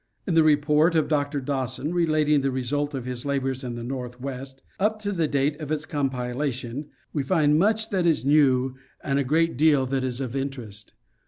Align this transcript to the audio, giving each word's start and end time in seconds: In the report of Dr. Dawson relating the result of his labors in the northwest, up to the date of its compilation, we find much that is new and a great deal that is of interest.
In 0.25 0.33
the 0.33 0.41
report 0.41 0.95
of 0.95 1.07
Dr. 1.07 1.39
Dawson 1.39 1.93
relating 1.93 2.41
the 2.41 2.49
result 2.49 2.95
of 2.95 3.05
his 3.05 3.23
labors 3.23 3.63
in 3.63 3.75
the 3.75 3.83
northwest, 3.83 4.63
up 4.79 4.99
to 5.03 5.11
the 5.11 5.27
date 5.27 5.59
of 5.61 5.71
its 5.71 5.85
compilation, 5.85 6.89
we 7.13 7.21
find 7.21 7.59
much 7.59 7.91
that 7.91 8.07
is 8.07 8.25
new 8.25 8.73
and 9.03 9.19
a 9.19 9.23
great 9.23 9.57
deal 9.57 9.85
that 9.85 10.03
is 10.03 10.19
of 10.19 10.35
interest. 10.35 10.93